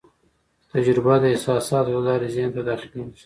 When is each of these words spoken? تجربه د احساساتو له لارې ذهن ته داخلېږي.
تجربه 0.71 1.13
د 1.21 1.25
احساساتو 1.33 1.89
له 1.95 2.01
لارې 2.07 2.27
ذهن 2.35 2.49
ته 2.55 2.61
داخلېږي. 2.69 3.19